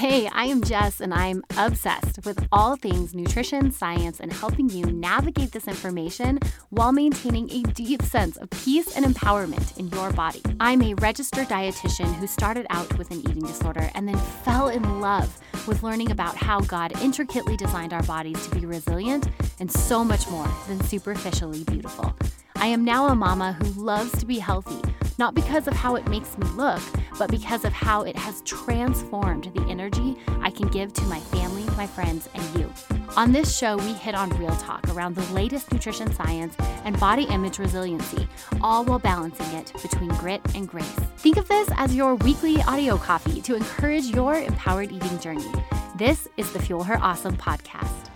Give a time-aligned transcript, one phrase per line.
[0.00, 4.86] Hey, I am Jess, and I'm obsessed with all things nutrition, science, and helping you
[4.86, 6.38] navigate this information
[6.70, 10.40] while maintaining a deep sense of peace and empowerment in your body.
[10.58, 15.02] I'm a registered dietitian who started out with an eating disorder and then fell in
[15.02, 20.02] love with learning about how God intricately designed our bodies to be resilient and so
[20.02, 22.16] much more than superficially beautiful.
[22.56, 24.80] I am now a mama who loves to be healthy,
[25.20, 26.80] not because of how it makes me look,
[27.18, 31.62] but because of how it has transformed the energy I can give to my family,
[31.76, 32.72] my friends, and you.
[33.18, 37.24] On this show, we hit on real talk around the latest nutrition science and body
[37.24, 38.26] image resiliency,
[38.62, 40.96] all while balancing it between grit and grace.
[41.18, 45.52] Think of this as your weekly audio coffee to encourage your empowered eating journey.
[45.96, 48.09] This is the Fuel Her Awesome podcast.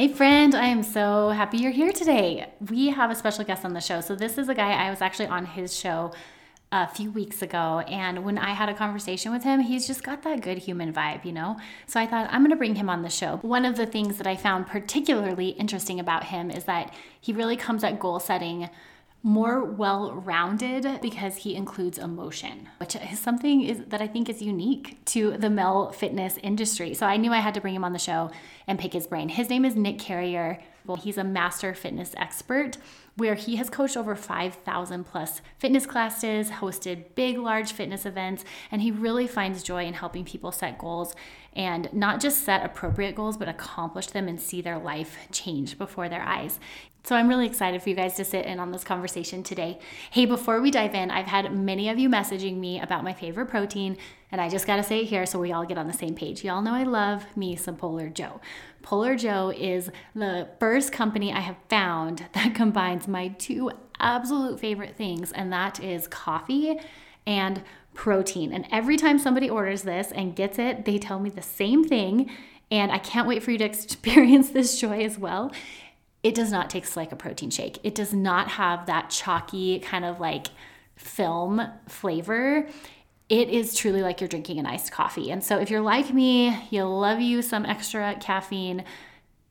[0.00, 2.50] Hey, friend, I am so happy you're here today.
[2.70, 4.00] We have a special guest on the show.
[4.00, 6.12] So, this is a guy I was actually on his show
[6.72, 7.80] a few weeks ago.
[7.80, 11.26] And when I had a conversation with him, he's just got that good human vibe,
[11.26, 11.58] you know?
[11.86, 13.40] So, I thought I'm going to bring him on the show.
[13.42, 17.58] One of the things that I found particularly interesting about him is that he really
[17.58, 18.70] comes at goal setting
[19.22, 24.98] more well-rounded because he includes emotion, which is something is, that I think is unique
[25.06, 26.94] to the male fitness industry.
[26.94, 28.30] So I knew I had to bring him on the show
[28.66, 29.28] and pick his brain.
[29.28, 30.62] His name is Nick Carrier.
[30.86, 32.78] Well, he's a master fitness expert
[33.16, 38.80] where he has coached over 5,000 plus fitness classes, hosted big, large fitness events, and
[38.80, 41.14] he really finds joy in helping people set goals
[41.52, 46.08] and not just set appropriate goals, but accomplish them and see their life change before
[46.08, 46.60] their eyes.
[47.02, 49.78] So I'm really excited for you guys to sit in on this conversation today.
[50.10, 53.46] Hey, before we dive in, I've had many of you messaging me about my favorite
[53.46, 53.96] protein,
[54.30, 56.14] and I just got to say it here so we all get on the same
[56.14, 56.44] page.
[56.44, 58.40] Y'all know I love me some Polar Joe.
[58.82, 64.96] Polar Joe is the first company I have found that combines my two absolute favorite
[64.96, 66.78] things, and that is coffee
[67.26, 67.62] and
[67.94, 68.52] protein.
[68.52, 72.30] And every time somebody orders this and gets it, they tell me the same thing.
[72.70, 75.52] And I can't wait for you to experience this joy as well
[76.22, 77.78] it does not taste like a protein shake.
[77.82, 80.48] It does not have that chalky kind of like
[80.96, 82.68] film flavor.
[83.30, 85.30] It is truly like you're drinking an iced coffee.
[85.30, 88.84] And so if you're like me, you'll love you some extra caffeine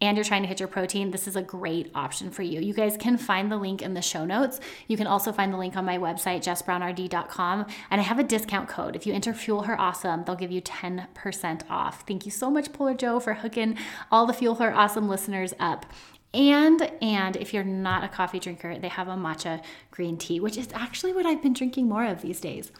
[0.01, 2.61] and you're trying to hit your protein, this is a great option for you.
[2.61, 4.59] You guys can find the link in the show notes.
[4.87, 7.65] You can also find the link on my website, jessbrownrd.com.
[7.89, 8.95] And I have a discount code.
[8.95, 12.03] If you enter Fuel Her Awesome, they'll give you 10% off.
[12.07, 13.77] Thank you so much, Polar Joe, for hooking
[14.11, 15.85] all the Fuel Her Awesome listeners up.
[16.33, 20.57] And and if you're not a coffee drinker, they have a matcha green tea, which
[20.57, 22.71] is actually what I've been drinking more of these days.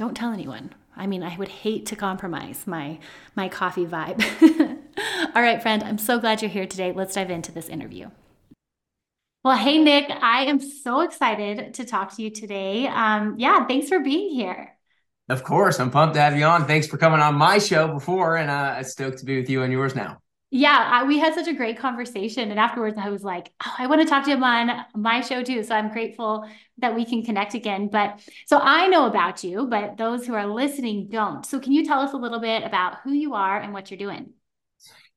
[0.00, 0.72] Don't tell anyone.
[0.96, 2.98] I mean, I would hate to compromise my
[3.36, 4.24] my coffee vibe.
[5.34, 6.90] All right, friend, I'm so glad you're here today.
[6.90, 8.08] Let's dive into this interview.
[9.44, 12.86] Well, hey Nick, I am so excited to talk to you today.
[12.86, 14.74] Um, yeah, thanks for being here.
[15.28, 16.64] Of course, I'm pumped to have you on.
[16.64, 19.70] Thanks for coming on my show before, and uh, stoked to be with you on
[19.70, 20.22] yours now.
[20.52, 22.50] Yeah, I, we had such a great conversation.
[22.50, 25.44] And afterwards, I was like, oh, I want to talk to him on my show
[25.44, 25.62] too.
[25.62, 26.44] So I'm grateful
[26.78, 27.88] that we can connect again.
[27.88, 31.46] But so I know about you, but those who are listening don't.
[31.46, 33.98] So can you tell us a little bit about who you are and what you're
[33.98, 34.30] doing?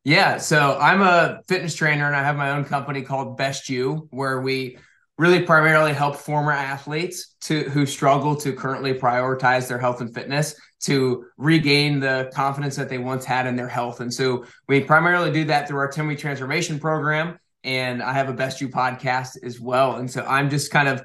[0.03, 4.07] Yeah, so I'm a fitness trainer and I have my own company called Best You,
[4.11, 4.77] where we
[5.17, 10.55] really primarily help former athletes to who struggle to currently prioritize their health and fitness
[10.83, 13.99] to regain the confidence that they once had in their health.
[13.99, 17.39] And so we primarily do that through our 10 week transformation program.
[17.63, 19.95] And I have a Best You podcast as well.
[19.95, 21.01] And so I'm just kind of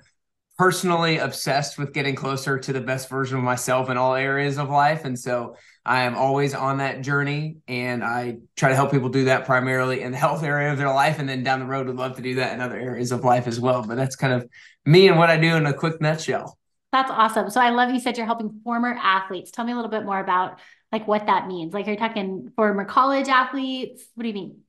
[0.58, 4.68] personally obsessed with getting closer to the best version of myself in all areas of
[4.68, 5.04] life.
[5.04, 5.54] And so
[5.86, 10.02] I am always on that journey and I try to help people do that primarily
[10.02, 11.20] in the health area of their life.
[11.20, 13.46] And then down the road, would love to do that in other areas of life
[13.46, 13.84] as well.
[13.86, 14.48] But that's kind of
[14.84, 16.58] me and what I do in a quick nutshell.
[16.92, 17.50] That's awesome.
[17.50, 19.50] So I love you said you're helping former athletes.
[19.50, 20.58] Tell me a little bit more about
[20.90, 21.74] like what that means.
[21.74, 24.06] Like you're talking former college athletes.
[24.14, 24.62] What do you mean?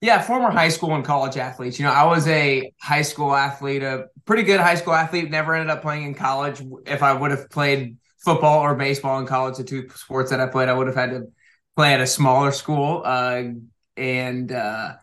[0.00, 1.78] Yeah, former high school and college athletes.
[1.78, 5.30] You know, I was a high school athlete, a pretty good high school athlete.
[5.30, 6.62] Never ended up playing in college.
[6.86, 10.46] If I would have played football or baseball in college, the two sports that I
[10.46, 11.26] played, I would have had to
[11.76, 13.02] play at a smaller school.
[13.04, 13.44] Uh,
[13.96, 14.94] and uh,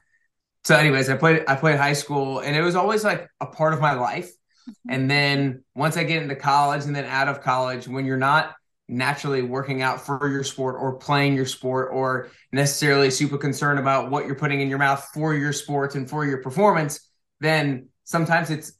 [0.64, 1.44] so, anyways, I played.
[1.48, 4.32] I played high school, and it was always like a part of my life.
[4.70, 4.90] Mm-hmm.
[4.90, 8.56] And then once I get into college and then out of college, when you're not
[8.88, 14.12] naturally working out for your sport or playing your sport or necessarily super concerned about
[14.12, 18.50] what you're putting in your mouth for your sport and for your performance, then sometimes
[18.50, 18.74] it's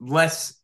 [0.00, 0.54] less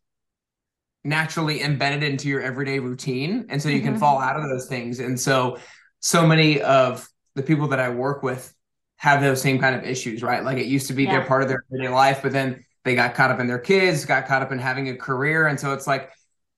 [1.03, 3.45] naturally embedded into your everyday routine.
[3.49, 3.85] And so you mm-hmm.
[3.87, 4.99] can fall out of those things.
[4.99, 5.57] And so,
[5.99, 8.53] so many of the people that I work with
[8.97, 10.43] have those same kind of issues, right?
[10.43, 11.11] Like it used to be yeah.
[11.11, 14.05] they're part of their everyday life, but then they got caught up in their kids,
[14.05, 15.47] got caught up in having a career.
[15.47, 16.11] And so it's like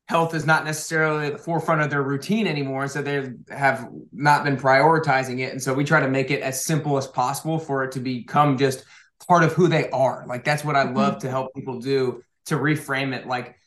[0.08, 2.88] health is not necessarily at the forefront of their routine anymore.
[2.88, 5.52] So they have not been prioritizing it.
[5.52, 8.58] And so we try to make it as simple as possible for it to become
[8.58, 8.86] just
[9.28, 10.26] part of who they are.
[10.28, 10.98] Like that's what I mm-hmm.
[10.98, 13.28] love to help people do to reframe it.
[13.28, 13.58] Like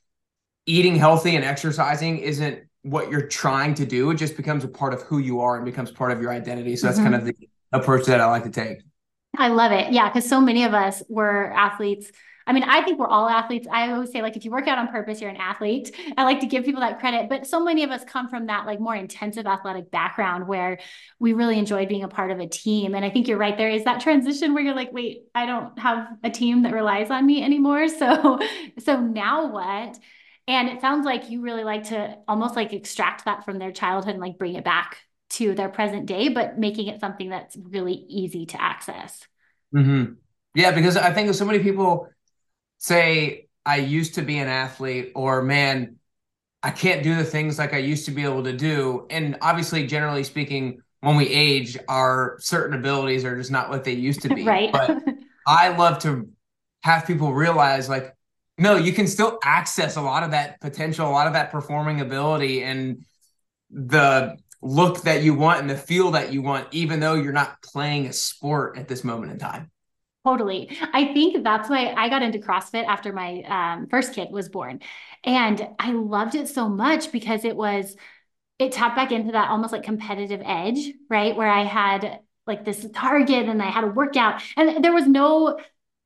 [0.66, 4.10] eating healthy and exercising isn't what you're trying to do.
[4.10, 6.76] It just becomes a part of who you are and becomes part of your identity.
[6.76, 7.12] So that's mm-hmm.
[7.12, 8.78] kind of the approach that I like to take.
[9.36, 9.92] I love it.
[9.92, 10.10] Yeah.
[10.10, 12.10] Cause so many of us were athletes
[12.48, 13.66] I mean, I think we're all athletes.
[13.70, 15.94] I always say, like, if you work out on purpose, you're an athlete.
[16.16, 17.28] I like to give people that credit.
[17.28, 20.78] But so many of us come from that like more intensive athletic background where
[21.18, 22.94] we really enjoyed being a part of a team.
[22.94, 23.56] And I think you're right.
[23.56, 27.10] There is that transition where you're like, wait, I don't have a team that relies
[27.10, 27.86] on me anymore.
[27.96, 28.38] So,
[28.78, 29.98] so now what?
[30.46, 34.14] And it sounds like you really like to almost like extract that from their childhood
[34.14, 34.98] and like bring it back
[35.30, 39.26] to their present day, but making it something that's really easy to access.
[39.74, 40.12] Mm-hmm.
[40.54, 42.08] Yeah, because I think so many people
[42.78, 45.96] say I used to be an athlete or man,
[46.62, 49.06] I can't do the things like I used to be able to do.
[49.10, 53.92] And obviously, generally speaking, when we age, our certain abilities are just not what they
[53.92, 54.42] used to be.
[54.46, 54.72] right.
[54.72, 55.02] But
[55.46, 56.28] I love to
[56.82, 58.14] have people realize like,
[58.58, 62.00] no, you can still access a lot of that potential, a lot of that performing
[62.00, 63.04] ability and
[63.70, 67.60] the look that you want and the feel that you want, even though you're not
[67.62, 69.70] playing a sport at this moment in time.
[70.26, 70.76] Totally.
[70.92, 74.80] I think that's why I got into CrossFit after my um, first kid was born.
[75.22, 77.94] And I loved it so much because it was,
[78.58, 81.36] it tapped back into that almost like competitive edge, right?
[81.36, 85.60] Where I had like this target and I had a workout and there was no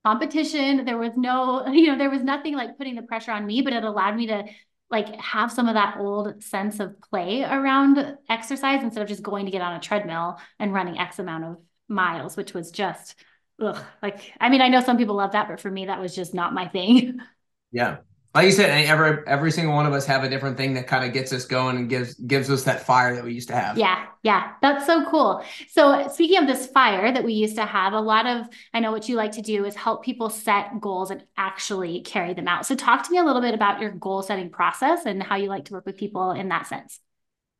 [0.04, 0.84] competition.
[0.84, 3.72] There was no, you know, there was nothing like putting the pressure on me, but
[3.72, 4.44] it allowed me to
[4.90, 9.46] like have some of that old sense of play around exercise instead of just going
[9.46, 11.56] to get on a treadmill and running X amount of
[11.88, 13.14] miles, which was just
[13.60, 16.14] ugh, like I mean, I know some people love that, but for me, that was
[16.14, 17.18] just not my thing.
[17.72, 17.98] Yeah.
[18.34, 21.04] Like you said, every every single one of us have a different thing that kind
[21.04, 23.76] of gets us going and gives gives us that fire that we used to have.
[23.76, 25.44] Yeah, yeah, that's so cool.
[25.70, 28.92] So speaking of this fire that we used to have, a lot of I know
[28.92, 32.66] what you like to do is help people set goals and actually carry them out.
[32.66, 35.48] So talk to me a little bit about your goal setting process and how you
[35.48, 37.00] like to work with people in that sense.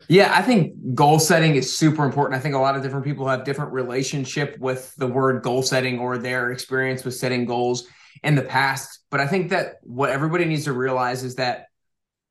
[0.08, 2.38] Yeah, I think goal setting is super important.
[2.38, 5.98] I think a lot of different people have different relationship with the word goal setting
[5.98, 7.86] or their experience with setting goals
[8.22, 9.00] in the past.
[9.10, 11.66] But I think that what everybody needs to realize is that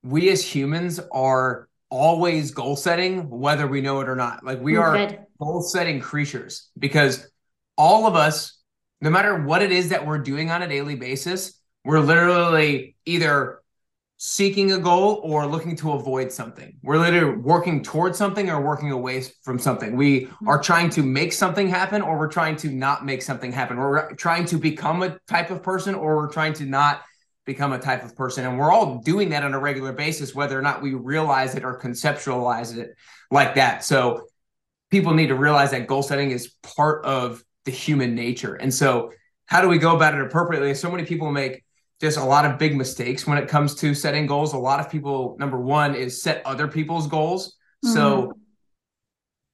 [0.03, 4.43] we as humans are always goal setting, whether we know it or not.
[4.43, 7.29] Like we are goal setting creatures because
[7.77, 8.57] all of us,
[9.01, 13.58] no matter what it is that we're doing on a daily basis, we're literally either
[14.21, 16.77] seeking a goal or looking to avoid something.
[16.83, 19.95] We're literally working towards something or working away from something.
[19.95, 20.47] We mm-hmm.
[20.49, 23.77] are trying to make something happen or we're trying to not make something happen.
[23.77, 27.01] We're trying to become a type of person or we're trying to not
[27.45, 28.45] become a type of person.
[28.45, 31.63] And we're all doing that on a regular basis, whether or not we realize it
[31.63, 32.95] or conceptualize it
[33.31, 33.85] like that.
[33.85, 34.27] So
[34.91, 38.55] people need to realize that goal setting is part of the human nature.
[38.55, 39.13] And so
[39.45, 40.73] how do we go about it appropriately?
[40.73, 41.63] So many people make
[42.01, 44.53] just a lot of big mistakes when it comes to setting goals.
[44.53, 47.55] A lot of people, number one, is set other people's goals.
[47.85, 47.93] Mm-hmm.
[47.93, 48.33] So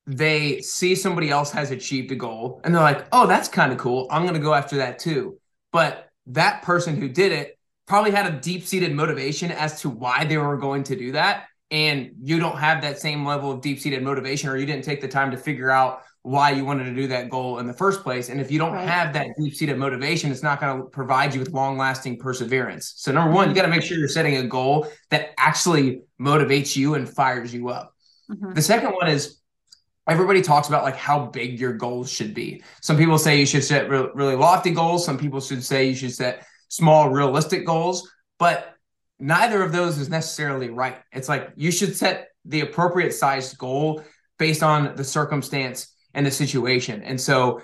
[0.07, 3.79] they see somebody else has achieved a goal and they're like, oh, that's kind of
[3.79, 4.07] cool.
[4.11, 5.39] I'm going to go after that too.
[5.71, 7.57] But that person who did it
[7.87, 11.47] probably had a deep seated motivation as to why they were going to do that.
[11.71, 15.01] And you don't have that same level of deep seated motivation, or you didn't take
[15.01, 18.01] the time to figure out why you wanted to do that goal in the first
[18.01, 18.29] place.
[18.29, 18.87] And if you don't right.
[18.87, 22.93] have that deep seated motivation, it's not going to provide you with long lasting perseverance.
[22.97, 26.75] So, number one, you got to make sure you're setting a goal that actually motivates
[26.75, 27.93] you and fires you up.
[28.31, 28.53] Mm-hmm.
[28.53, 29.39] The second one is
[30.07, 32.63] everybody talks about like how big your goals should be.
[32.81, 35.95] Some people say you should set re- really lofty goals, some people should say you
[35.95, 38.73] should set small, realistic goals, but
[39.19, 40.97] neither of those is necessarily right.
[41.11, 44.03] It's like you should set the appropriate sized goal
[44.39, 47.03] based on the circumstance and the situation.
[47.03, 47.61] And so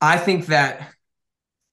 [0.00, 0.92] I think that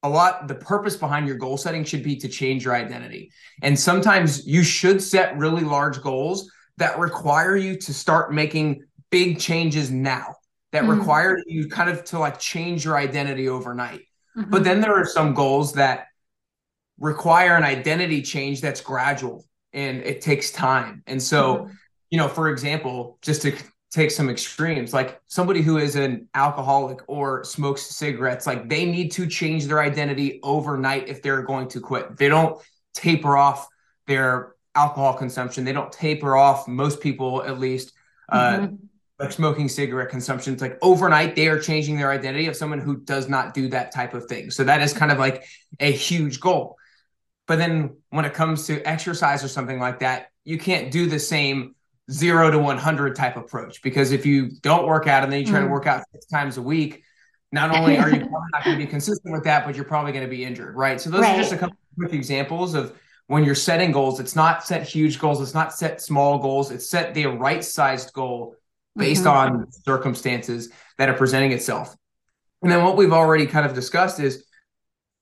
[0.02, 3.32] a lot the purpose behind your goal setting should be to change your identity.
[3.62, 9.38] And sometimes you should set really large goals that require you to start making big
[9.38, 10.34] changes now
[10.72, 10.98] that mm-hmm.
[10.98, 14.02] require you kind of to like change your identity overnight.
[14.36, 14.50] Mm-hmm.
[14.50, 16.08] But then there are some goals that
[16.98, 21.02] require an identity change that's gradual and it takes time.
[21.06, 21.72] And so, mm-hmm.
[22.10, 23.54] you know, for example, just to
[23.94, 24.92] take some extremes.
[24.92, 29.80] Like somebody who is an alcoholic or smokes cigarettes like they need to change their
[29.80, 32.16] identity overnight if they're going to quit.
[32.16, 32.60] They don't
[32.92, 33.68] taper off
[34.08, 35.64] their alcohol consumption.
[35.64, 37.92] They don't taper off most people at least
[38.30, 38.74] uh, mm-hmm.
[39.20, 40.54] like smoking cigarette consumption.
[40.54, 43.92] It's like overnight they are changing their identity of someone who does not do that
[43.92, 44.50] type of thing.
[44.50, 45.44] So that is kind of like
[45.78, 46.76] a huge goal.
[47.46, 51.20] But then when it comes to exercise or something like that, you can't do the
[51.20, 51.73] same
[52.10, 55.60] zero to 100 type approach because if you don't work out and then you try
[55.60, 55.64] mm.
[55.64, 57.02] to work out six times a week,
[57.50, 58.18] not only are you
[58.52, 61.00] not going to be consistent with that, but you're probably going to be injured, right?
[61.00, 61.34] So those right.
[61.34, 64.20] are just a couple quick examples of when you're setting goals.
[64.20, 68.12] It's not set huge goals, it's not set small goals, it's set the right sized
[68.12, 68.56] goal
[68.96, 69.56] based mm-hmm.
[69.56, 71.96] on circumstances that are presenting itself.
[72.62, 74.44] And then what we've already kind of discussed is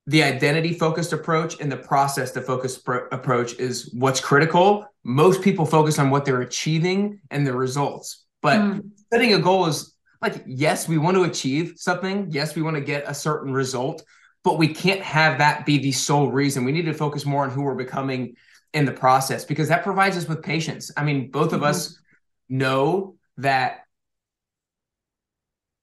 [0.07, 4.85] the identity focused approach and the process to focus pro- approach is what's critical.
[5.05, 8.25] Most people focus on what they're achieving and the results.
[8.41, 8.91] But mm.
[9.13, 12.27] setting a goal is like, yes, we want to achieve something.
[12.31, 14.03] Yes, we want to get a certain result,
[14.43, 16.65] but we can't have that be the sole reason.
[16.65, 18.35] We need to focus more on who we're becoming
[18.73, 20.91] in the process because that provides us with patience.
[20.97, 21.57] I mean, both mm-hmm.
[21.57, 21.99] of us
[22.49, 23.81] know that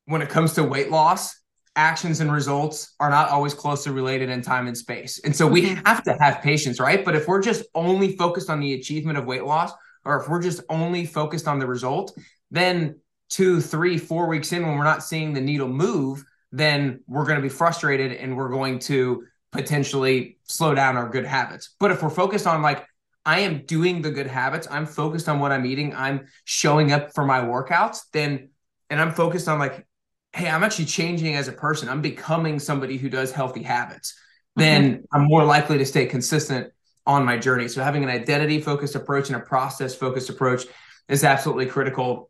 [0.06, 1.38] when it comes to weight loss,
[1.79, 5.19] actions and results are not always closely related in time and space.
[5.24, 5.86] And so we mm-hmm.
[5.86, 7.05] have to have patience, right?
[7.05, 9.71] But if we're just only focused on the achievement of weight loss,
[10.03, 12.17] or if we're just only focused on the result,
[12.51, 17.25] then two, three, four weeks in, when we're not seeing the needle move, then we're
[17.25, 21.75] going to be frustrated and we're going to potentially slow down our good habits.
[21.79, 22.86] But if we're focused on like,
[23.25, 27.13] I am doing the good habits, I'm focused on what I'm eating, I'm showing up
[27.13, 28.50] for my workouts, then,
[28.89, 29.86] and I'm focused on like,
[30.33, 31.89] hey, I'm actually changing as a person.
[31.89, 34.13] I'm becoming somebody who does healthy habits.
[34.57, 34.62] Mm-hmm.
[34.62, 36.71] Then I'm more likely to stay consistent
[37.05, 37.67] on my journey.
[37.67, 40.65] So having an identity focused approach and a process focused approach
[41.07, 42.29] is absolutely critical.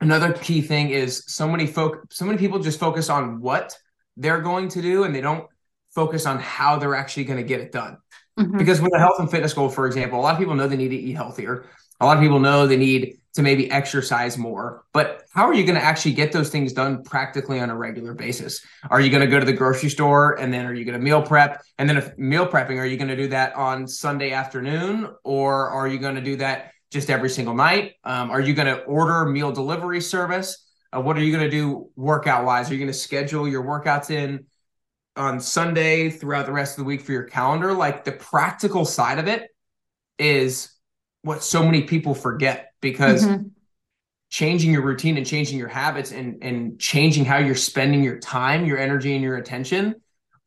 [0.00, 3.76] Another key thing is so many folk so many people just focus on what
[4.16, 5.48] they're going to do and they don't
[5.90, 7.98] focus on how they're actually going to get it done.
[8.38, 8.58] Mm-hmm.
[8.58, 10.76] Because with a health and fitness goal, for example, a lot of people know they
[10.76, 11.64] need to eat healthier.
[12.00, 14.82] A lot of people know they need to maybe exercise more.
[14.92, 18.12] But how are you going to actually get those things done practically on a regular
[18.12, 18.60] basis?
[18.90, 21.04] Are you going to go to the grocery store and then are you going to
[21.04, 21.62] meal prep?
[21.78, 25.70] And then if meal prepping, are you going to do that on Sunday afternoon or
[25.70, 27.94] are you going to do that just every single night?
[28.02, 30.66] Um, are you going to order meal delivery service?
[30.92, 32.68] Uh, what are you going to do workout wise?
[32.68, 34.46] Are you going to schedule your workouts in
[35.14, 37.72] on Sunday throughout the rest of the week for your calendar?
[37.72, 39.48] Like the practical side of it
[40.18, 40.72] is
[41.28, 43.48] what so many people forget because mm-hmm.
[44.30, 48.64] changing your routine and changing your habits and and changing how you're spending your time,
[48.64, 49.94] your energy and your attention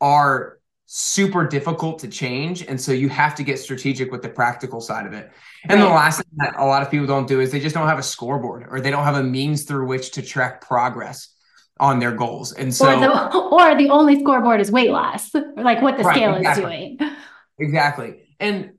[0.02, 0.58] are
[0.88, 5.06] super difficult to change and so you have to get strategic with the practical side
[5.06, 5.32] of it.
[5.70, 5.88] And right.
[5.88, 8.00] the last thing that a lot of people don't do is they just don't have
[8.00, 11.34] a scoreboard or they don't have a means through which to track progress
[11.80, 12.52] on their goals.
[12.54, 16.16] And so or the, or the only scoreboard is weight loss, like what the right,
[16.16, 16.64] scale exactly.
[16.64, 17.12] is doing.
[17.60, 18.36] Exactly.
[18.40, 18.72] And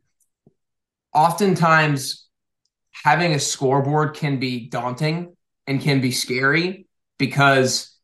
[1.14, 2.28] oftentimes
[3.04, 6.87] having a scoreboard can be daunting and can be scary
[7.19, 7.97] because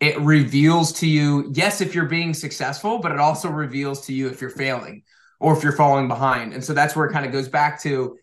[0.00, 4.28] it reveals to you, yes, if you're being successful, but it also reveals to you
[4.28, 5.02] if you're failing
[5.40, 6.52] or if you're falling behind.
[6.52, 8.18] And so that's where it kind of goes back to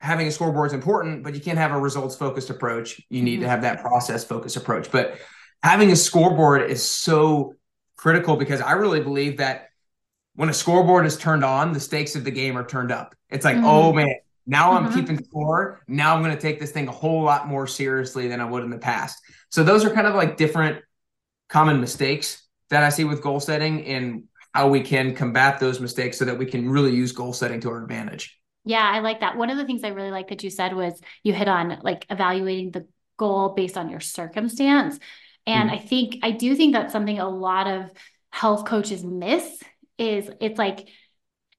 [0.00, 3.00] having a scoreboard is important, but you can't have a results focused approach.
[3.08, 3.44] You need mm-hmm.
[3.44, 4.90] to have that process focused approach.
[4.90, 5.18] But
[5.62, 7.54] having a scoreboard is so
[7.96, 9.70] critical because I really believe that
[10.36, 13.14] when a scoreboard is turned on, the stakes of the game are turned up.
[13.30, 13.66] It's like, mm-hmm.
[13.66, 14.14] oh man,
[14.46, 15.00] now I'm mm-hmm.
[15.00, 15.82] keeping score.
[15.88, 18.64] Now I'm going to take this thing a whole lot more seriously than I would
[18.64, 19.22] in the past.
[19.50, 20.82] So those are kind of like different
[21.48, 26.18] common mistakes that I see with goal setting and how we can combat those mistakes
[26.18, 28.38] so that we can really use goal setting to our advantage.
[28.64, 29.36] Yeah, I like that.
[29.36, 32.06] One of the things I really like that you said was you hit on like
[32.08, 32.86] evaluating the
[33.16, 34.98] goal based on your circumstance.
[35.46, 35.78] And mm-hmm.
[35.78, 37.90] I think I do think that's something a lot of
[38.30, 39.62] health coaches miss
[39.98, 40.88] is it's like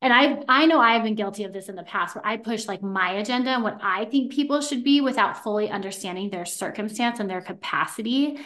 [0.01, 2.67] and I I know I've been guilty of this in the past where I push
[2.67, 7.19] like my agenda and what I think people should be without fully understanding their circumstance
[7.19, 8.37] and their capacity.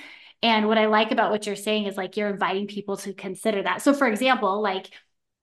[0.41, 3.63] And what I like about what you're saying is like you're inviting people to consider
[3.63, 3.81] that.
[3.81, 4.89] So for example, like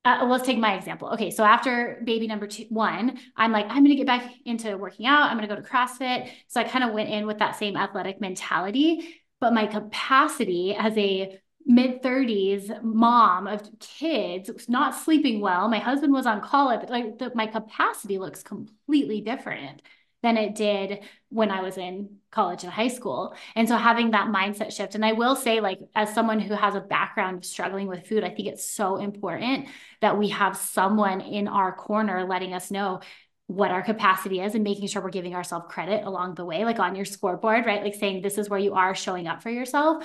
[0.07, 1.09] uh, let's take my example.
[1.15, 5.05] Okay, so after baby number two, one, I'm like, I'm gonna get back into working
[5.05, 5.31] out.
[5.31, 6.31] I'm gonna go to CrossFit.
[6.47, 10.97] So I kind of went in with that same athletic mentality, but my capacity as
[10.97, 15.69] a mid 30s mom of kids not sleeping well.
[15.69, 19.83] My husband was on call but like the, my capacity looks completely different
[20.23, 23.35] than it did when i was in college and high school.
[23.55, 26.77] And so having that mindset shift and i will say like as someone who has
[26.77, 29.67] a background of struggling with food i think it's so important
[30.01, 33.01] that we have someone in our corner letting us know
[33.49, 36.81] what our capacity is and making sure we're giving ourselves credit along the way, like
[36.81, 37.81] on your scoreboard, right?
[37.81, 40.05] Like saying this is where you are showing up for yourself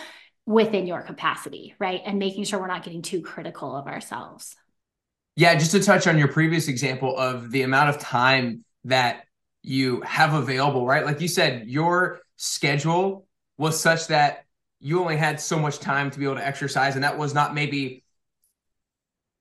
[0.51, 2.01] within your capacity, right?
[2.05, 4.55] And making sure we're not getting too critical of ourselves.
[5.35, 9.23] Yeah, just to touch on your previous example of the amount of time that
[9.61, 11.05] you have available, right?
[11.05, 13.25] Like you said, your schedule
[13.57, 14.45] was such that
[14.79, 17.53] you only had so much time to be able to exercise, and that was not
[17.53, 18.03] maybe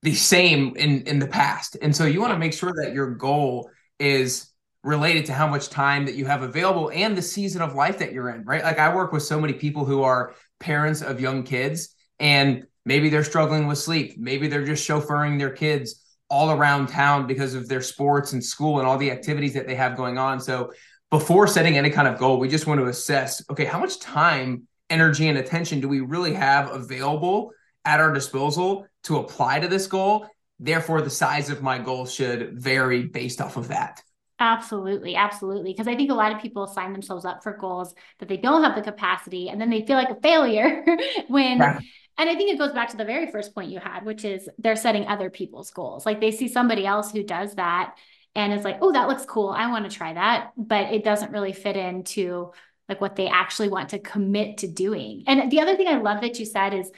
[0.03, 1.77] the same in in the past.
[1.81, 4.50] And so you want to make sure that your goal is
[4.83, 8.13] related to how much time that you have available and the season of life that
[8.13, 8.63] you're in, right?
[8.63, 13.09] Like I work with so many people who are parents of young kids and maybe
[13.09, 17.67] they're struggling with sleep, maybe they're just chauffeuring their kids all around town because of
[17.67, 20.39] their sports and school and all the activities that they have going on.
[20.39, 20.71] So
[21.09, 24.67] before setting any kind of goal, we just want to assess, okay, how much time,
[24.89, 27.51] energy and attention do we really have available
[27.85, 30.27] at our disposal to apply to this goal.
[30.59, 34.01] Therefore, the size of my goal should vary based off of that.
[34.41, 35.71] Absolutely, absolutely.
[35.71, 38.63] Because I think a lot of people sign themselves up for goals that they don't
[38.63, 40.83] have the capacity, and then they feel like a failure
[41.27, 41.59] when.
[41.59, 41.79] Yeah.
[42.17, 44.49] And I think it goes back to the very first point you had, which is
[44.59, 46.05] they're setting other people's goals.
[46.05, 47.95] Like they see somebody else who does that
[48.35, 49.49] and it's like, oh, that looks cool.
[49.49, 50.51] I want to try that.
[50.55, 52.51] But it doesn't really fit into
[52.87, 55.23] like what they actually want to commit to doing.
[55.27, 56.91] And the other thing I love that you said is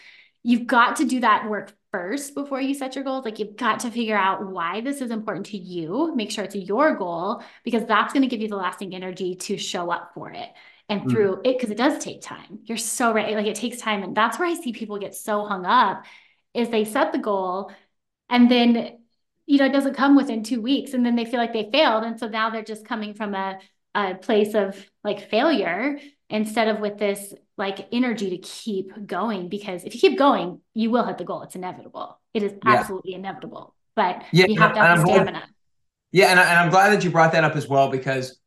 [0.43, 3.23] you've got to do that work first before you set your goals.
[3.23, 6.55] Like you've got to figure out why this is important to you, make sure it's
[6.55, 10.31] your goal, because that's going to give you the lasting energy to show up for
[10.31, 10.49] it
[10.89, 11.11] and mm.
[11.11, 11.41] through mm.
[11.45, 12.59] it, because it does take time.
[12.63, 13.35] You're so right.
[13.35, 14.01] Like it takes time.
[14.01, 16.03] And that's where I see people get so hung up
[16.55, 17.71] is they set the goal
[18.27, 18.97] and then
[19.45, 22.03] you know it doesn't come within two weeks and then they feel like they failed
[22.03, 23.59] and so now they're just coming from a,
[23.93, 25.99] a place of like failure
[26.33, 30.89] instead of with this like energy to keep going because if you keep going, you
[30.89, 31.43] will hit the goal.
[31.43, 32.19] It's inevitable.
[32.33, 33.19] It is absolutely yeah.
[33.19, 33.75] inevitable.
[33.95, 35.31] But yeah, you have to have stamina.
[35.31, 35.49] Glad,
[36.11, 38.39] yeah, and, I, and I'm glad that you brought that up as well because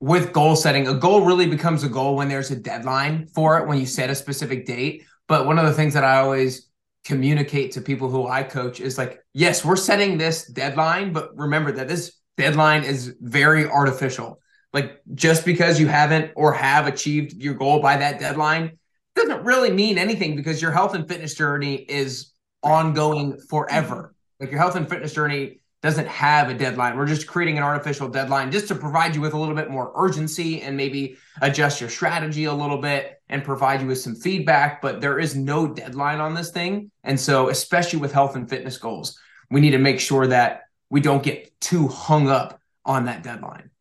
[0.00, 3.68] with goal setting, a goal really becomes a goal when there's a deadline for it,
[3.68, 5.04] when you set a specific date.
[5.28, 6.70] But one of the things that I always
[7.04, 11.72] communicate to people who I coach is like, yes, we're setting this deadline, but remember
[11.72, 14.40] that this deadline is very artificial.
[14.72, 18.78] Like just because you haven't or have achieved your goal by that deadline
[19.14, 23.96] doesn't really mean anything because your health and fitness journey is ongoing forever.
[23.96, 24.44] Mm-hmm.
[24.44, 26.96] Like your health and fitness journey doesn't have a deadline.
[26.96, 29.92] We're just creating an artificial deadline just to provide you with a little bit more
[29.96, 34.80] urgency and maybe adjust your strategy a little bit and provide you with some feedback.
[34.80, 36.92] But there is no deadline on this thing.
[37.02, 39.18] And so, especially with health and fitness goals,
[39.50, 43.71] we need to make sure that we don't get too hung up on that deadline.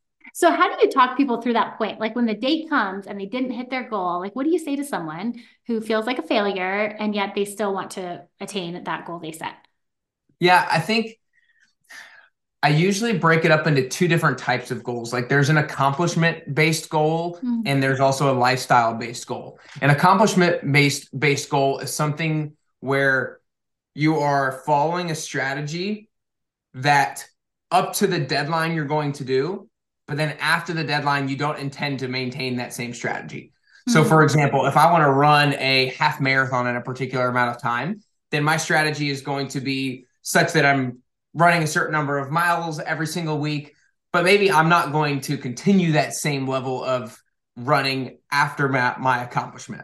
[0.41, 1.99] So how do you talk people through that point?
[1.99, 4.57] Like when the date comes and they didn't hit their goal, like what do you
[4.57, 5.35] say to someone
[5.67, 9.33] who feels like a failure and yet they still want to attain that goal they
[9.33, 9.53] set?
[10.39, 11.19] Yeah, I think
[12.63, 15.13] I usually break it up into two different types of goals.
[15.13, 17.61] Like there's an accomplishment based goal mm-hmm.
[17.67, 19.59] and there's also a lifestyle based goal.
[19.83, 23.41] An accomplishment based based goal is something where
[23.93, 26.09] you are following a strategy
[26.73, 27.27] that
[27.69, 29.67] up to the deadline you're going to do
[30.07, 33.51] but then after the deadline, you don't intend to maintain that same strategy.
[33.87, 33.93] Mm-hmm.
[33.93, 37.55] So, for example, if I want to run a half marathon in a particular amount
[37.55, 40.99] of time, then my strategy is going to be such that I'm
[41.33, 43.73] running a certain number of miles every single week,
[44.11, 47.17] but maybe I'm not going to continue that same level of
[47.55, 49.83] running after my, my accomplishment.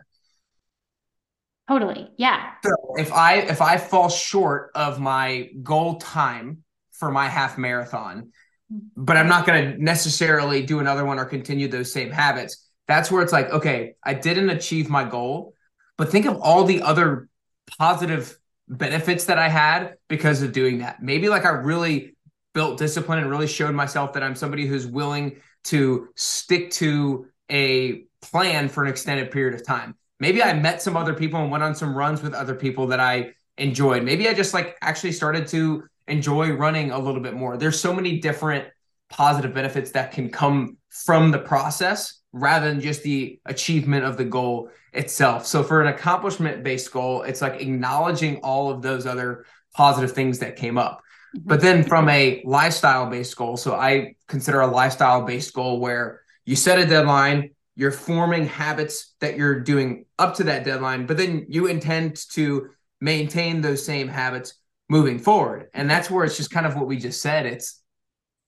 [1.67, 2.09] Totally.
[2.17, 2.51] Yeah.
[2.63, 8.31] So if I if I fall short of my goal time for my half marathon,
[8.69, 12.67] but I'm not going to necessarily do another one or continue those same habits.
[12.87, 15.53] That's where it's like, okay, I didn't achieve my goal,
[15.97, 17.29] but think of all the other
[17.77, 21.01] positive benefits that I had because of doing that.
[21.01, 22.15] Maybe like I really
[22.53, 28.03] built discipline and really showed myself that I'm somebody who's willing to stick to a
[28.21, 29.95] plan for an extended period of time.
[30.19, 32.99] Maybe I met some other people and went on some runs with other people that
[32.99, 34.03] I enjoyed.
[34.03, 37.57] Maybe I just like actually started to enjoy running a little bit more.
[37.57, 38.65] There's so many different
[39.09, 44.25] positive benefits that can come from the process rather than just the achievement of the
[44.25, 45.45] goal itself.
[45.45, 50.39] So for an accomplishment based goal, it's like acknowledging all of those other positive things
[50.39, 51.01] that came up.
[51.35, 51.47] Mm-hmm.
[51.47, 56.21] But then from a lifestyle based goal, so I consider a lifestyle based goal where
[56.45, 61.17] you set a deadline, you're forming habits that you're doing up to that deadline, but
[61.17, 64.55] then you intend to maintain those same habits
[64.89, 65.67] moving forward.
[65.73, 67.45] And that's where it's just kind of what we just said.
[67.45, 67.81] It's,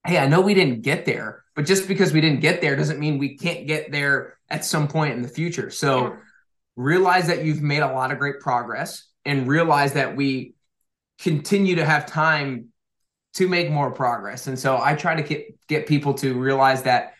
[0.05, 2.99] hey, I know we didn't get there, but just because we didn't get there doesn't
[2.99, 5.69] mean we can't get there at some point in the future.
[5.69, 6.17] So
[6.75, 10.55] realize that you've made a lot of great progress and realize that we
[11.19, 12.69] continue to have time
[13.33, 14.47] to make more progress.
[14.47, 17.13] And so I try to get get people to realize that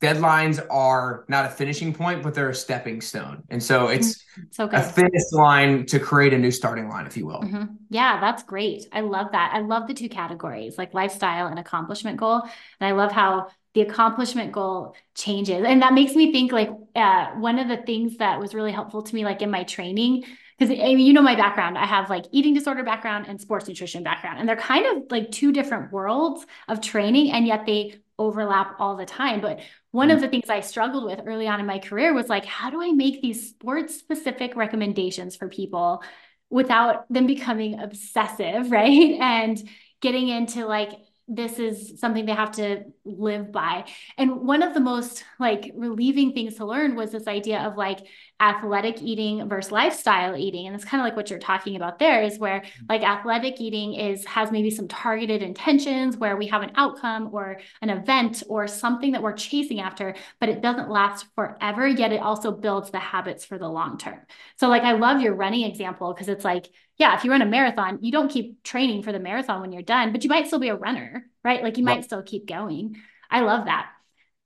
[0.00, 3.42] deadlines are not a finishing point, but they're a stepping stone.
[3.50, 7.26] And so it's so a finish line to create a new starting line, if you
[7.26, 7.40] will.
[7.40, 7.64] Mm-hmm.
[7.90, 8.86] Yeah, that's great.
[8.92, 9.52] I love that.
[9.54, 12.42] I love the two categories, like lifestyle and accomplishment goal.
[12.80, 15.64] And I love how the accomplishment goal changes.
[15.66, 19.02] And that makes me think like uh, one of the things that was really helpful
[19.02, 20.24] to me, like in my training,
[20.58, 23.68] because I mean, you know my background i have like eating disorder background and sports
[23.68, 27.94] nutrition background and they're kind of like two different worlds of training and yet they
[28.18, 30.22] overlap all the time but one of mm.
[30.22, 32.92] the things i struggled with early on in my career was like how do i
[32.92, 36.02] make these sports specific recommendations for people
[36.50, 39.68] without them becoming obsessive right and
[40.00, 40.90] getting into like
[41.28, 43.84] this is something they have to live by.
[44.16, 48.00] And one of the most like relieving things to learn was this idea of like
[48.40, 50.66] athletic eating versus lifestyle eating.
[50.66, 52.84] And it's kind of like what you're talking about there is where mm-hmm.
[52.88, 57.58] like athletic eating is has maybe some targeted intentions where we have an outcome or
[57.82, 62.20] an event or something that we're chasing after but it doesn't last forever yet it
[62.20, 64.20] also builds the habits for the long term.
[64.56, 67.46] So like i love your running example because it's like yeah if you run a
[67.46, 70.58] marathon you don't keep training for the marathon when you're done but you might still
[70.58, 71.62] be a runner right?
[71.62, 72.96] Like you might still keep going.
[73.30, 73.90] I love that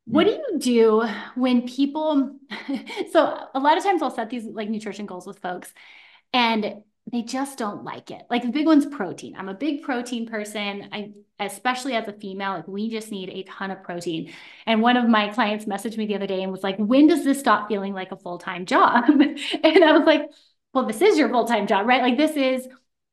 [0.04, 0.36] what do mm.
[0.36, 1.02] you do
[1.34, 2.38] when people
[3.12, 5.72] so a lot of times I'll set these like nutrition goals with folks
[6.32, 8.22] and they just don't like it.
[8.30, 9.34] Like the big one's protein.
[9.36, 10.88] I'm a big protein person.
[10.92, 14.32] I especially as a female, like we just need a ton of protein.
[14.66, 17.24] And one of my clients messaged me the other day and was like, "When does
[17.24, 20.30] this stop feeling like a full-time job?" and I was like,
[20.72, 22.02] "Well, this is your full-time job, right?
[22.02, 22.68] Like this is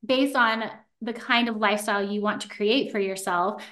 [0.06, 0.64] based on
[1.02, 3.64] the kind of lifestyle you want to create for yourself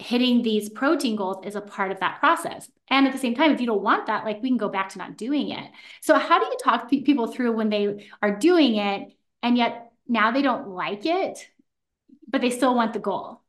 [0.00, 2.70] hitting these protein goals is a part of that process.
[2.88, 4.88] And at the same time, if you don't want that, like we can go back
[4.90, 5.70] to not doing it.
[6.00, 10.30] So, how do you talk people through when they are doing it and yet now
[10.30, 11.46] they don't like it,
[12.26, 13.42] but they still want the goal?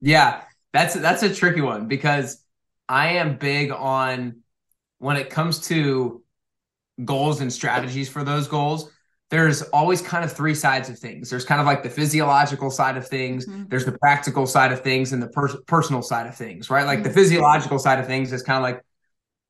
[0.00, 2.44] Yeah, that's that's a tricky one because
[2.88, 4.40] I am big on
[4.98, 6.22] when it comes to
[7.04, 8.90] goals and strategies for those goals
[9.30, 11.30] there's always kind of three sides of things.
[11.30, 13.64] There's kind of like the physiological side of things, mm-hmm.
[13.68, 16.86] there's the practical side of things, and the per- personal side of things, right?
[16.86, 17.08] Like mm-hmm.
[17.08, 18.84] the physiological side of things is kind of like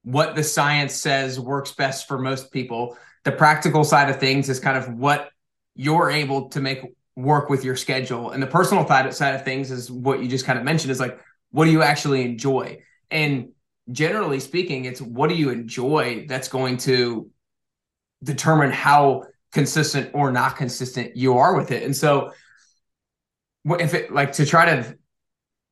[0.05, 2.97] what the science says works best for most people.
[3.25, 5.31] The practical side of things is kind of what
[5.75, 6.83] you're able to make
[7.17, 8.31] work with your schedule.
[8.31, 11.19] And the personal side of things is what you just kind of mentioned is like,
[11.51, 12.83] what do you actually enjoy?
[13.11, 13.51] And
[13.91, 17.31] generally speaking, it's what do you enjoy that's going to
[18.23, 21.85] determine how consistent or not consistent you are with it.
[21.85, 22.33] And so
[23.65, 24.99] if it like to try to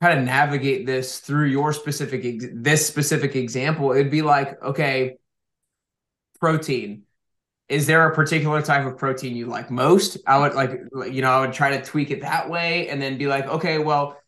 [0.01, 5.19] kind of navigate this through your specific this specific example, it'd be like, okay,
[6.41, 7.03] protein.
[7.69, 10.19] Is there a particular type of protein you like most?
[10.27, 13.19] I would like, you know, I would try to tweak it that way and then
[13.19, 14.19] be like, okay, well,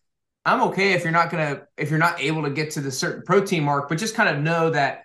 [0.46, 3.22] I'm okay if you're not gonna if you're not able to get to the certain
[3.22, 5.03] protein mark, but just kind of know that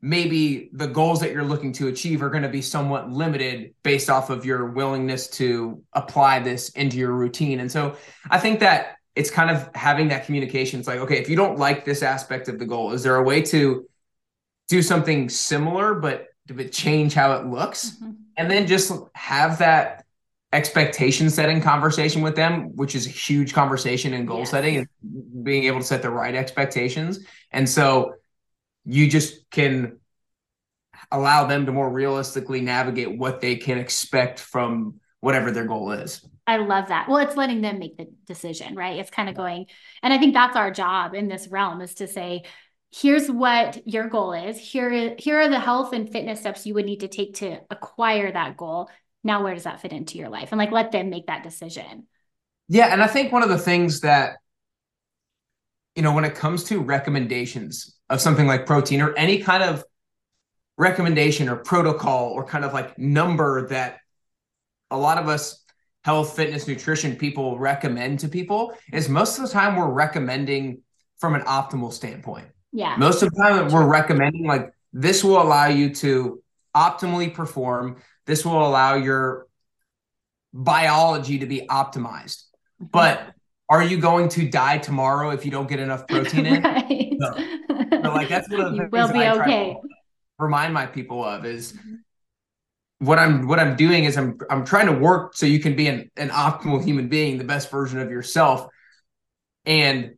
[0.00, 4.08] maybe the goals that you're looking to achieve are going to be somewhat limited based
[4.08, 7.60] off of your willingness to apply this into your routine.
[7.60, 7.96] And so
[8.30, 10.78] I think that it's kind of having that communication.
[10.78, 13.22] It's like, okay, if you don't like this aspect of the goal, is there a
[13.22, 13.88] way to
[14.68, 17.90] do something similar, but but change how it looks?
[17.90, 18.12] Mm-hmm.
[18.36, 20.04] And then just have that
[20.52, 24.50] expectation setting conversation with them, which is a huge conversation in goal yes.
[24.50, 27.20] setting and being able to set the right expectations.
[27.50, 28.14] And so
[28.88, 29.98] you just can
[31.12, 36.26] allow them to more realistically navigate what they can expect from whatever their goal is.
[36.46, 37.08] I love that.
[37.08, 38.98] Well, it's letting them make the decision, right?
[38.98, 39.66] It's kind of going,
[40.02, 42.44] and I think that's our job in this realm is to say,
[42.90, 44.56] here's what your goal is.
[44.56, 48.32] Here, here are the health and fitness steps you would need to take to acquire
[48.32, 48.88] that goal.
[49.22, 50.48] Now, where does that fit into your life?
[50.52, 52.06] And like, let them make that decision.
[52.68, 52.86] Yeah.
[52.86, 54.38] And I think one of the things that,
[55.94, 59.84] you know, when it comes to recommendations, of something like protein or any kind of
[60.76, 63.98] recommendation or protocol or kind of like number that
[64.90, 65.64] a lot of us
[66.04, 70.80] health fitness nutrition people recommend to people is most of the time we're recommending
[71.18, 72.46] from an optimal standpoint.
[72.72, 72.96] Yeah.
[72.96, 76.42] Most of the time we're recommending like this will allow you to
[76.74, 77.96] optimally perform.
[78.24, 79.46] This will allow your
[80.54, 82.44] biology to be optimized.
[82.80, 82.90] Mm-hmm.
[82.92, 83.34] but
[83.68, 87.12] are you going to die tomorrow if you don't get enough protein in right.
[87.18, 89.76] no like that's one of the things will be okay.
[90.38, 91.94] remind my people of is mm-hmm.
[92.98, 95.88] what I'm what I'm doing is I'm I'm trying to work so you can be
[95.88, 98.68] an, an optimal human being, the best version of yourself.
[99.64, 100.16] And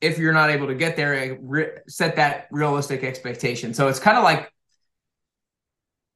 [0.00, 3.72] if you're not able to get there, re- set that realistic expectation.
[3.72, 4.52] So it's kind of like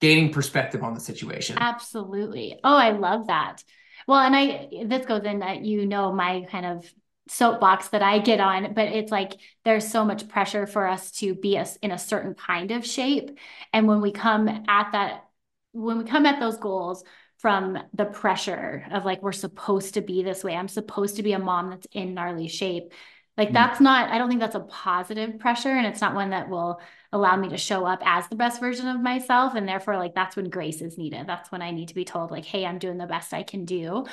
[0.01, 1.57] gaining perspective on the situation.
[1.59, 2.59] Absolutely.
[2.63, 3.63] Oh, I love that.
[4.07, 6.93] Well, and I this goes in that you know my kind of
[7.29, 9.33] soapbox that I get on, but it's like
[9.65, 13.39] there's so much pressure for us to be a, in a certain kind of shape.
[13.73, 15.25] And when we come at that,
[15.73, 17.05] when we come at those goals
[17.39, 21.33] from the pressure of like, we're supposed to be this way, I'm supposed to be
[21.33, 22.93] a mom that's in gnarly shape.
[23.37, 23.55] Like, mm-hmm.
[23.55, 25.71] that's not, I don't think that's a positive pressure.
[25.71, 26.81] And it's not one that will
[27.13, 29.55] allow me to show up as the best version of myself.
[29.55, 31.27] And therefore, like, that's when grace is needed.
[31.27, 33.65] That's when I need to be told, like, hey, I'm doing the best I can
[33.65, 34.07] do.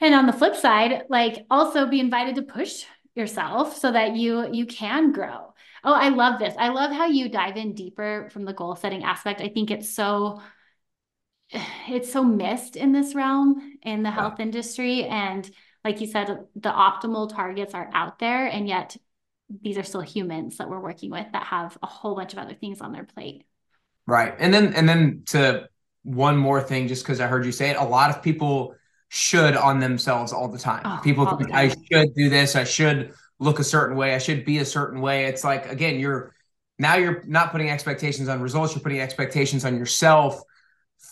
[0.00, 2.84] And on the flip side, like, also be invited to push
[3.14, 5.54] yourself so that you you can grow.
[5.82, 6.54] Oh, I love this.
[6.58, 9.40] I love how you dive in deeper from the goal setting aspect.
[9.40, 10.40] I think it's so
[11.88, 15.48] it's so missed in this realm in the health industry and
[15.84, 18.96] like you said the optimal targets are out there and yet
[19.62, 22.54] these are still humans that we're working with that have a whole bunch of other
[22.54, 23.44] things on their plate.
[24.06, 24.34] Right.
[24.38, 25.68] And then and then to
[26.02, 28.76] one more thing just because i heard you say it a lot of people
[29.08, 30.82] should on themselves all the time.
[30.84, 32.56] Oh, people think i should do this.
[32.56, 34.14] I should look a certain way.
[34.14, 35.26] I should be a certain way.
[35.26, 36.34] It's like again you're
[36.78, 38.74] now you're not putting expectations on results.
[38.74, 40.42] You're putting expectations on yourself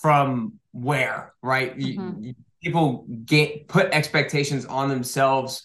[0.02, 1.76] from where, right?
[1.76, 2.22] Mm-hmm.
[2.22, 5.62] You, people get put expectations on themselves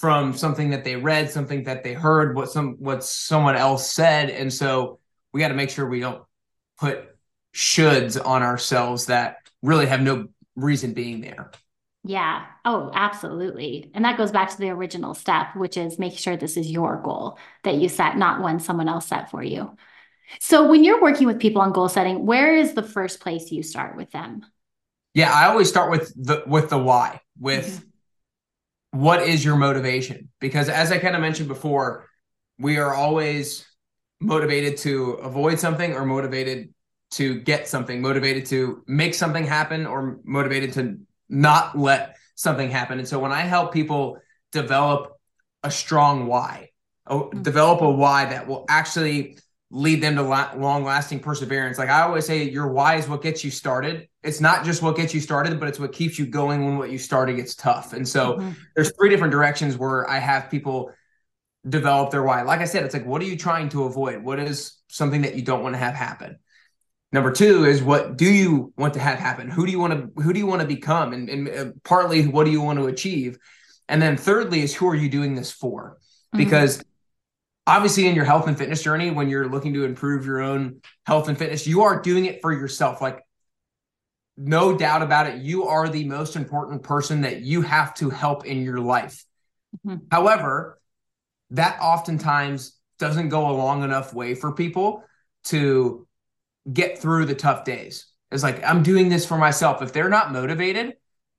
[0.00, 4.30] from something that they read, something that they heard, what some what someone else said,
[4.30, 4.98] and so
[5.32, 6.22] we got to make sure we don't
[6.78, 7.16] put
[7.54, 11.50] shoulds on ourselves that really have no reason being there.
[12.04, 12.46] Yeah.
[12.64, 13.90] Oh, absolutely.
[13.94, 17.00] And that goes back to the original step, which is making sure this is your
[17.02, 19.76] goal that you set, not one someone else set for you.
[20.40, 23.62] So when you're working with people on goal setting, where is the first place you
[23.62, 24.44] start with them?
[25.14, 27.85] Yeah, I always start with the with the why, with mm-hmm.
[28.96, 30.28] What is your motivation?
[30.40, 32.08] Because as I kind of mentioned before,
[32.58, 33.66] we are always
[34.20, 36.72] motivated to avoid something or motivated
[37.12, 42.98] to get something, motivated to make something happen or motivated to not let something happen.
[42.98, 44.18] And so when I help people
[44.52, 45.12] develop
[45.62, 46.70] a strong why,
[47.08, 47.42] mm-hmm.
[47.42, 49.38] develop a why that will actually
[49.70, 51.78] lead them to la- long lasting perseverance.
[51.78, 54.08] Like I always say, your why is what gets you started.
[54.22, 56.90] It's not just what gets you started, but it's what keeps you going when what
[56.90, 57.92] you started gets tough.
[57.92, 58.50] And so mm-hmm.
[58.74, 60.92] there's three different directions where I have people
[61.68, 62.42] develop their why.
[62.42, 64.22] Like I said, it's like, what are you trying to avoid?
[64.22, 66.38] What is something that you don't want to have happen?
[67.12, 69.48] Number two is what do you want to have happen?
[69.48, 71.12] Who do you want to who do you want to become?
[71.12, 73.38] And, and uh, partly what do you want to achieve?
[73.88, 75.98] And then thirdly is who are you doing this for?
[76.34, 76.38] Mm-hmm.
[77.66, 81.28] Obviously in your health and fitness journey when you're looking to improve your own health
[81.28, 83.00] and fitness you are doing it for yourself.
[83.00, 83.24] Like
[84.36, 88.46] no doubt about it you are the most important person that you have to help
[88.46, 89.24] in your life.
[89.84, 90.06] Mm-hmm.
[90.10, 90.80] however
[91.50, 95.04] that oftentimes doesn't go a long enough way for people
[95.44, 96.06] to
[96.72, 98.06] get through the tough days.
[98.30, 99.82] It's like i'm doing this for myself.
[99.82, 100.94] If they're not motivated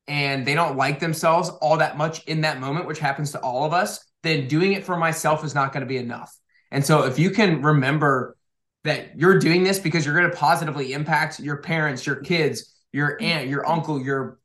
[0.07, 3.65] and they don't like themselves all that much in that moment which happens to all
[3.65, 6.35] of us then doing it for myself is not going to be enough.
[6.71, 8.35] And so if you can remember
[8.83, 13.17] that you're doing this because you're going to positively impact your parents, your kids, your
[13.21, 14.39] aunt, your uncle, your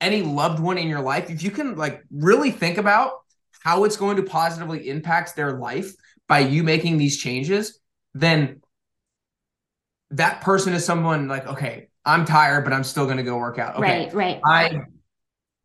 [0.00, 3.12] any loved one in your life, if you can like really think about
[3.60, 5.92] how it's going to positively impact their life
[6.28, 7.80] by you making these changes,
[8.14, 8.60] then
[10.10, 13.58] that person is someone like, okay, I'm tired, but I'm still going to go work
[13.58, 13.76] out.
[13.76, 14.40] Okay, right, right.
[14.46, 14.80] I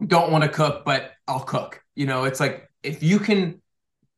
[0.05, 1.81] don't want to cook, but I'll cook.
[1.95, 3.61] You know, it's like if you can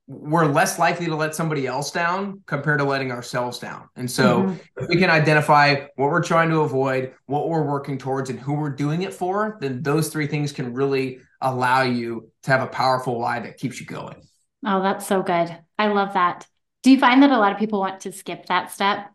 [0.08, 3.90] we're less likely to let somebody else down compared to letting ourselves down.
[3.96, 4.56] And so mm-hmm.
[4.78, 8.54] if we can identify what we're trying to avoid, what we're working towards, and who
[8.54, 12.68] we're doing it for, then those three things can really allow you to have a
[12.68, 14.22] powerful why that keeps you going.
[14.64, 15.58] Oh, that's so good.
[15.80, 16.46] I love that.
[16.84, 19.10] Do you find that a lot of people want to skip that step?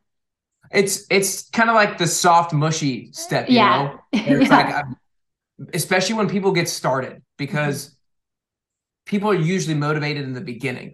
[0.73, 3.93] It's it's kind of like the soft, mushy step, you yeah.
[4.13, 4.21] know?
[4.21, 4.49] Yeah.
[4.49, 4.85] like
[5.75, 7.95] especially when people get started because
[9.11, 10.93] people are usually motivated in the beginning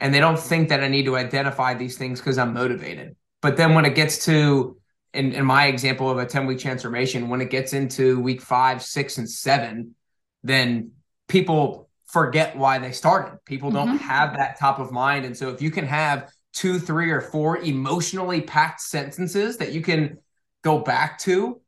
[0.00, 3.14] and they don't think that I need to identify these things because I'm motivated.
[3.42, 4.78] But then when it gets to,
[5.12, 8.82] in, in my example of a 10 week transformation, when it gets into week five,
[8.82, 9.94] six, and seven,
[10.42, 10.92] then
[11.28, 13.38] people forget why they started.
[13.44, 13.96] People don't mm-hmm.
[13.98, 15.26] have that top of mind.
[15.26, 19.82] And so if you can have two, three, or four emotionally packed sentences that you
[19.82, 20.16] can
[20.64, 21.60] go back to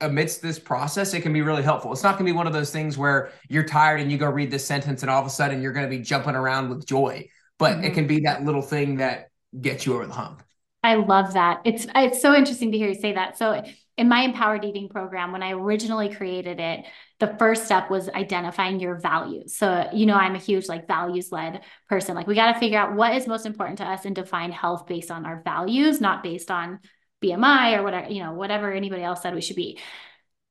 [0.00, 1.92] amidst this process, it can be really helpful.
[1.92, 4.30] It's not going to be one of those things where you're tired and you go
[4.30, 6.86] read this sentence and all of a sudden you're going to be jumping around with
[6.86, 7.84] joy, but mm-hmm.
[7.84, 9.30] it can be that little thing that
[9.60, 10.42] gets you over the hump.
[10.82, 11.60] I love that.
[11.64, 13.36] It's it's so interesting to hear you say that.
[13.36, 13.64] So
[13.96, 16.84] in my empowered eating program when I originally created it,
[17.18, 19.56] the first step was identifying your values.
[19.56, 22.14] So, you know, I'm a huge like values led person.
[22.14, 24.86] Like we got to figure out what is most important to us and define health
[24.86, 26.78] based on our values, not based on
[27.22, 29.78] BMI or whatever, you know, whatever anybody else said we should be.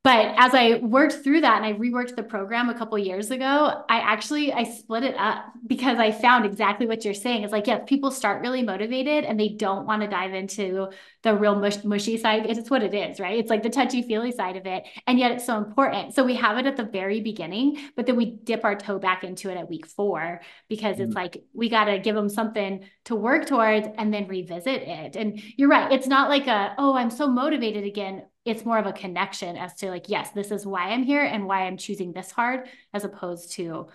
[0.04, 3.84] but as I worked through that and I reworked the program a couple years ago,
[3.90, 7.44] I actually I split it up because I found exactly what you're saying.
[7.44, 10.90] It's like, yes, people start really motivated and they don't want to dive into
[11.24, 12.46] the real mush, mushy side.
[12.46, 13.38] It's what it is, right?
[13.38, 14.86] It's like the touchy feely side of it.
[15.08, 16.16] And yet it's so important.
[16.16, 19.26] So we have it at the very beginning, but then we dip our toe back
[19.26, 21.04] into it at week four because mm-hmm.
[21.06, 25.16] it's like we got to give them something to work towards and then revisit it.
[25.16, 25.92] And you're right.
[25.92, 29.74] It's not like a, oh, I'm so motivated again it's more of a connection as
[29.76, 33.04] to like yes this is why i'm here and why i'm choosing this hard as
[33.04, 33.88] opposed to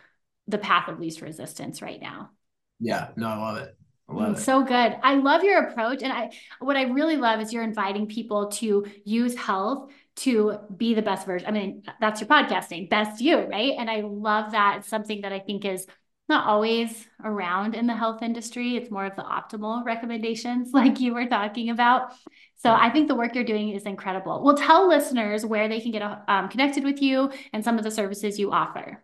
[0.46, 2.30] the path of least resistance right now
[2.78, 3.74] yeah no i love it
[4.08, 4.40] I love mm, it.
[4.40, 4.96] So good.
[5.02, 6.02] I love your approach.
[6.02, 10.92] And I what I really love is you're inviting people to use health to be
[10.92, 11.48] the best version.
[11.48, 13.74] I mean, that's your podcast name, Best You, right?
[13.78, 14.78] And I love that.
[14.78, 15.86] It's something that I think is
[16.32, 18.76] not always around in the health industry.
[18.76, 22.12] It's more of the optimal recommendations, like you were talking about.
[22.56, 24.42] So I think the work you're doing is incredible.
[24.42, 27.90] Well, tell listeners where they can get um, connected with you and some of the
[27.90, 29.02] services you offer.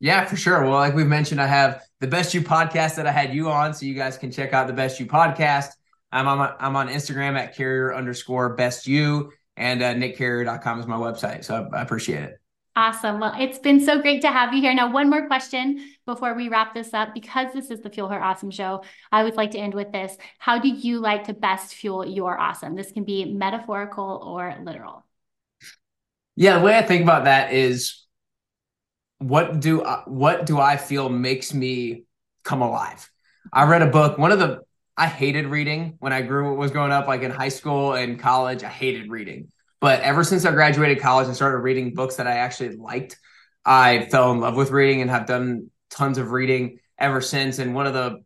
[0.00, 0.62] Yeah, for sure.
[0.62, 3.74] Well, like we've mentioned, I have the Best You podcast that I had you on,
[3.74, 5.70] so you guys can check out the Best You podcast.
[6.12, 10.96] I'm on I'm on Instagram at carrier underscore best you and uh, nickcarrier.com is my
[10.96, 11.44] website.
[11.44, 12.40] So I, I appreciate it.
[12.78, 13.18] Awesome.
[13.18, 14.72] Well, it's been so great to have you here.
[14.72, 18.22] Now, one more question before we wrap this up, because this is the Fuel Her
[18.22, 18.84] Awesome show.
[19.10, 20.16] I would like to end with this.
[20.38, 22.76] How do you like to best fuel your awesome?
[22.76, 25.04] This can be metaphorical or literal.
[26.36, 28.06] Yeah, the way I think about that is
[29.18, 32.04] what do I, what do I feel makes me
[32.44, 33.10] come alive?
[33.52, 34.18] I read a book.
[34.18, 34.60] One of the
[34.96, 38.62] I hated reading when I grew was growing up, like in high school and college.
[38.62, 42.36] I hated reading but ever since I graduated college and started reading books that I
[42.36, 43.16] actually liked,
[43.64, 47.58] I fell in love with reading and have done tons of reading ever since.
[47.58, 48.22] And one of the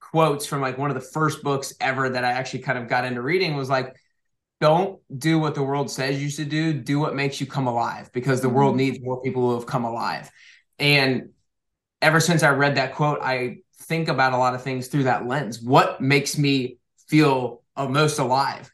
[0.00, 3.04] quotes from like one of the first books ever that I actually kind of got
[3.04, 3.94] into reading was like,
[4.60, 6.72] don't do what the world says you should do.
[6.72, 8.78] Do what makes you come alive because the world mm-hmm.
[8.78, 10.30] needs more people who have come alive.
[10.78, 11.30] And
[12.00, 15.26] ever since I read that quote, I think about a lot of things through that
[15.26, 15.60] lens.
[15.60, 18.70] What makes me feel most alive?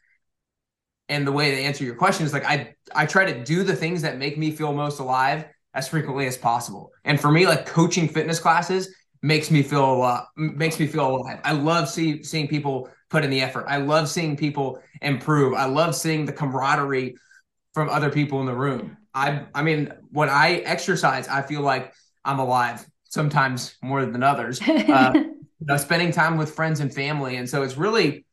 [1.09, 3.75] And the way to answer your question is like I I try to do the
[3.75, 6.91] things that make me feel most alive as frequently as possible.
[7.03, 11.17] And for me, like coaching fitness classes makes me feel a lot makes me feel
[11.17, 11.39] alive.
[11.43, 13.65] I love see, seeing people put in the effort.
[13.67, 15.53] I love seeing people improve.
[15.53, 17.15] I love seeing the camaraderie
[17.73, 18.97] from other people in the room.
[19.13, 22.85] I I mean, when I exercise, I feel like I'm alive.
[23.03, 24.59] Sometimes more than others.
[24.69, 25.13] Uh,
[25.59, 28.25] you know, spending time with friends and family, and so it's really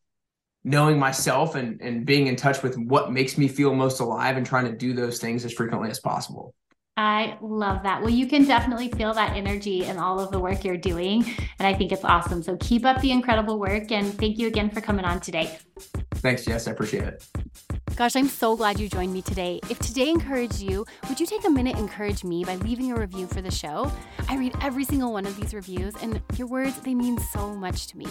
[0.65, 4.47] knowing myself and, and being in touch with what makes me feel most alive and
[4.47, 6.55] trying to do those things as frequently as possible.
[6.97, 8.03] I love that.
[8.03, 11.25] Well, you can definitely feel that energy in all of the work you're doing.
[11.59, 12.43] And I think it's awesome.
[12.43, 13.91] So keep up the incredible work.
[13.91, 15.59] And thank you again for coming on today.
[16.17, 16.69] Thanks, Jess.
[16.69, 17.27] I appreciate it.
[17.95, 19.61] Gosh, I'm so glad you joined me today.
[19.69, 23.27] If today encouraged you, would you take a minute encourage me by leaving a review
[23.27, 23.93] for the show?
[24.31, 27.89] I read every single one of these reviews, and your words, they mean so much
[27.89, 28.07] to me.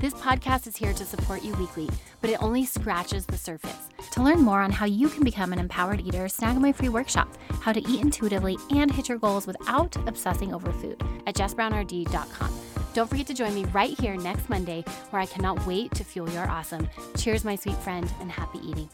[0.00, 1.88] This podcast is here to support you weekly,
[2.20, 3.88] but it only scratches the surface.
[4.12, 7.28] To learn more on how you can become an empowered eater, snag my free workshop,
[7.60, 12.69] How to Eat Intuitively and Hit Your Goals Without Obsessing Over Food at jessbrownrd.com.
[12.92, 16.28] Don't forget to join me right here next Monday, where I cannot wait to fuel
[16.30, 16.88] your awesome.
[17.16, 18.88] Cheers, my sweet friend, and happy eating.